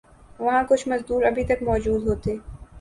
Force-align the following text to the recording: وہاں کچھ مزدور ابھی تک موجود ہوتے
وہاں 0.39 0.63
کچھ 0.69 0.87
مزدور 0.89 1.21
ابھی 1.29 1.43
تک 1.49 1.63
موجود 1.63 2.07
ہوتے 2.07 2.31